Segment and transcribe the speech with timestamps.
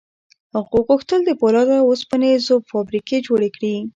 [0.55, 3.75] هغه غوښتل د پولادو او اوسپنې ذوب فابریکې جوړې کړي